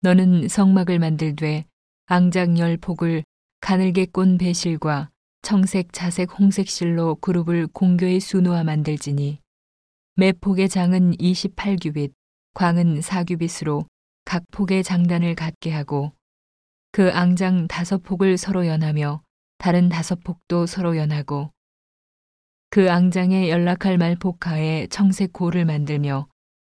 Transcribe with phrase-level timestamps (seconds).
[0.00, 1.64] 너는 성막을 만들되
[2.06, 3.24] 앙장 열 폭을
[3.60, 5.10] 가늘게 꼰 배실과
[5.42, 9.40] 청색, 자색, 홍색 실로 그룹을 공교의 수놓아 만들지니
[10.14, 12.12] 매 폭의 장은 28규빗,
[12.54, 13.86] 광은 4규빗으로
[14.24, 16.12] 각 폭의 장단을 갖게 하고
[16.92, 19.22] 그 앙장 다섯 폭을 서로 연하며
[19.58, 21.50] 다른 다섯 폭도 서로 연하고
[22.70, 26.28] 그 앙장의 연락할 말폭가에 청색 고를 만들며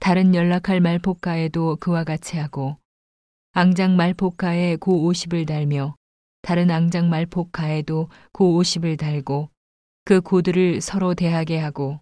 [0.00, 2.78] 다른 연락할 말폭가에도 그와 같이 하고
[3.54, 5.96] 앙장 말폭가에 고 50을 달며
[6.42, 9.50] 다른 앙장 말폭가에도 고 50을 달고
[10.04, 12.00] 그 고들을 서로 대하게 하고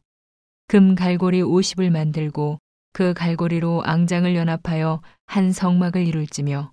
[0.67, 2.59] 금 갈고리 50을 만들고
[2.93, 6.73] 그 갈고리로 앙장을 연합하여 한 성막을 이룰지며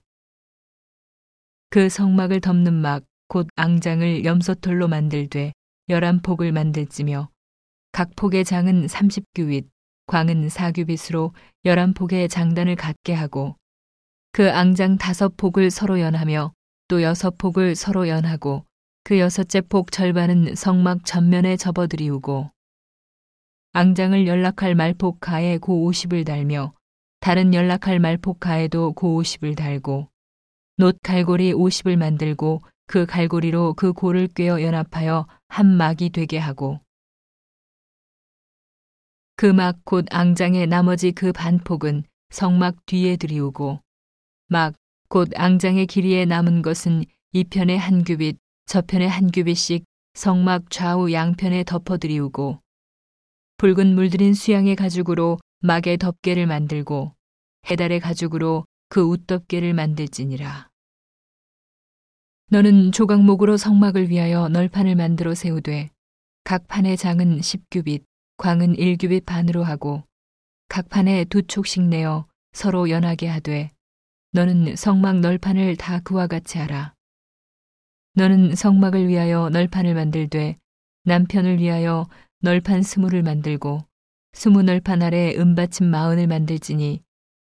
[1.70, 5.54] 그 성막을 덮는 막 곧 앙장을 염소털로 만들되
[5.88, 7.30] 열한 폭을 만들지며
[7.92, 9.70] 각 폭의 장은 30규빗,
[10.08, 11.32] 광은 4규빗으로
[11.64, 13.56] 열한 폭의 장단을 갖게 하고
[14.32, 16.54] 그 앙장 다섯 폭을 서로 연하며
[16.88, 18.66] 또 여섯 폭을 서로 연하고
[19.04, 22.52] 그 여섯째 폭 절반은 성막 전면에 접어들이우고
[23.74, 26.74] 앙장을 연락할 말폭 가에 고 50을 달며
[27.20, 30.10] 다른 연락할 말폭 가에도 고 50을 달고
[30.78, 36.80] 놋 갈고리 50을 만들고 그 갈고리로 그 고를 꿰어 연합하여 한 막이 되게 하고
[39.36, 43.80] 그 막 곧 앙장의 나머지 그 반폭은 성막 뒤에 들이우고
[44.50, 44.74] 막
[45.10, 49.84] 곧 앙장의 길이에 남은 것은 이편에 한 규빗 저편에 한 규빗씩
[50.14, 52.62] 성막 좌우 양편에 덮어들이우고
[53.58, 57.16] 붉은 물들인 수양의 가죽으로 막의 덮개를 만들고
[57.66, 60.70] 해달의 가죽으로 그 웃덮개를 만들지니라.
[62.52, 65.90] 너는 조각목으로 성막을 위하여 널판을 만들어 세우되
[66.44, 68.04] 각 판의 장은 10규빗,
[68.38, 70.04] 광은 1규빗 반으로 하고
[70.68, 73.72] 각 판에 두 촉씩 내어 서로 연하게 하되
[74.32, 76.94] 너는 성막 널판을 다 그와 같이 하라.
[78.14, 80.58] 너는 성막을 위하여 널판을 만들되
[81.06, 82.08] 남편을 위하여
[82.42, 83.80] 널판 스물을 만들고
[84.34, 87.02] 스무 널판 아래 은받침 마흔을 만들지니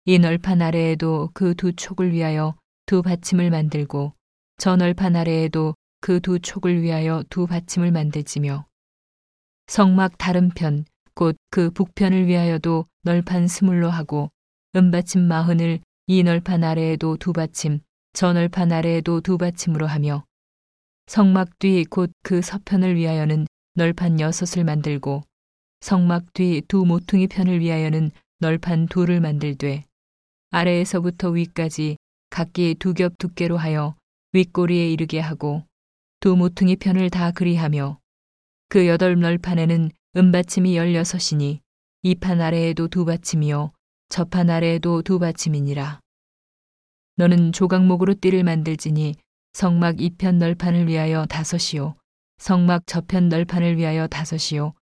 [0.06, 2.54] 이 널판 아래에도 그 두 촉을 위하여
[2.86, 4.14] 두 받침을 만들고
[4.56, 8.66] 저 널판 아래에도 그 두 촉을 위하여 두 받침을 만들지며
[9.66, 10.84] 성막 다른 편
[11.14, 14.30] 곧 그 북편을 위하여도 널판 스물로 하고
[14.74, 15.80] 은받침 마흔을
[16.12, 17.78] 이 널판 아래에도 두 받침
[18.14, 20.24] 저 널판 아래에도 두 받침으로 하며
[21.06, 25.22] 성막 뒤 곧 그 서편을 위하여는 널판 여섯을 만들고
[25.80, 28.10] 성막 뒤 두 모퉁이 편을 위하여는
[28.40, 29.84] 널판 둘을 만들되
[30.50, 31.96] 아래에서부터 위까지
[32.28, 33.94] 각기 두 겹 두께로 하여
[34.32, 35.62] 윗꼬리에 이르게 하고
[36.18, 38.00] 두 모퉁이 편을 다 그리하며
[38.68, 41.60] 그 여덟 널판에는 은받침이 열여섯이니
[42.02, 43.70] 이 판 아래에도 두 받침이요
[44.10, 46.00] 저판 아래에도 두 받침이니라.
[47.14, 49.14] 너는 조각목으로 띠를 만들지니
[49.52, 51.94] 성막 이편 널판을 위하여 다섯이요
[52.38, 54.74] 성막 저편 널판을 위하여 다섯이요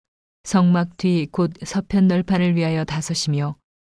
[0.45, 3.57] 성막 뒤 곧 서편 널판을 위하여 다섯이며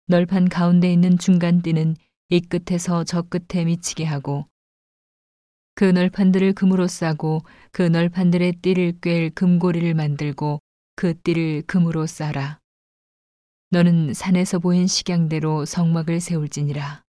[0.07, 1.95] 널판 가운데 있는 중간 띠는
[2.29, 4.47] 이 끝에서 저 끝에 미치게 하고
[5.75, 7.41] 그 널판들을 금으로 싸고
[7.71, 10.59] 그 널판들의 띠를 꿰 금고리를 만들고
[10.95, 12.58] 그 띠를 금으로 싸라.
[13.71, 17.03] 너는 산에서 보인 식양대로 성막을 세울지니라.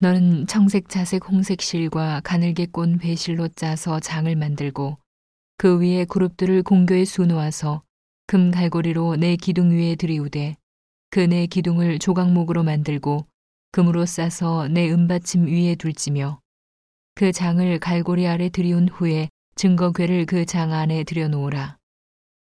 [0.00, 4.98] 너는 청색, 자색, 홍색 실과 가늘게 꼰 배실로 짜서 장을 만들고
[5.58, 7.82] 그 위에 그룹들을 공교에 수놓아서
[8.26, 10.56] 금 갈고리로 내 기둥 위에 들이우되
[11.10, 13.26] 그 내 기둥을 조각목으로 만들고
[13.70, 16.40] 금으로 싸서 내 은받침 위에 둘지며
[17.14, 21.76] 그 장을 갈고리 아래 들이운 후에 증거궤를 그 장 안에 들여놓으라.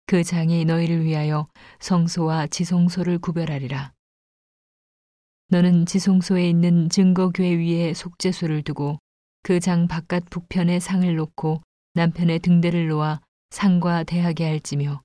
[0.09, 1.49] 그 장이 너희를 위하여
[1.81, 3.91] 성소와 지성소를 구별하리라.
[5.49, 8.99] 너는 지송소에 있는 증거궤 위에 속죄소를 두고
[9.43, 11.61] 그 장 바깥 북편에 상을 놓고
[11.95, 13.19] 남편의 등대를 놓아
[13.49, 15.01] 상과 대하게 할지며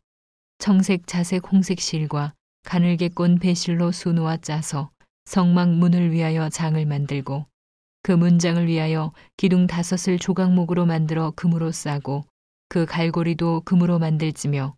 [0.58, 2.32] 청색 자색 홍색 실과
[2.64, 4.92] 가늘게 꼰 배실로 수놓아 짜서
[5.24, 7.46] 성막 문을 위하여 장을 만들고
[8.04, 12.24] 그 문장을 위하여 기둥 다섯을 조각목으로 만들어 금으로 싸고
[12.68, 14.76] 그 갈고리도 금으로 만들지며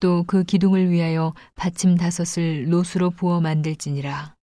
[0.00, 4.39] 또 그 기둥을 위하여 받침 다섯을 노수로 부어 만들지니라.